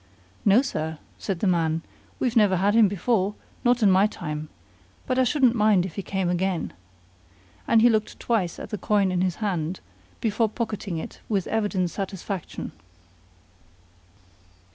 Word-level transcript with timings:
"No, 0.45 0.63
sir," 0.63 0.97
said 1.19 1.41
the 1.41 1.45
man, 1.45 1.83
"we've 2.17 2.35
never 2.35 2.55
had 2.57 2.73
him 2.73 2.87
before, 2.87 3.35
not 3.63 3.83
in 3.83 3.91
my 3.91 4.07
time; 4.07 4.49
but 5.05 5.19
I 5.19 5.23
shouldn't 5.23 5.53
mind 5.53 5.85
if 5.85 5.93
he 5.93 6.01
came 6.01 6.27
again." 6.27 6.73
And 7.67 7.83
he 7.83 7.89
looked 7.91 8.19
twice 8.19 8.57
at 8.57 8.71
the 8.71 8.79
coin 8.79 9.11
in 9.11 9.21
his 9.21 9.35
hand 9.35 9.79
before 10.19 10.49
pocketing 10.49 10.97
it 10.97 11.19
with 11.29 11.45
evident 11.45 11.91
satisfaction. 11.91 12.71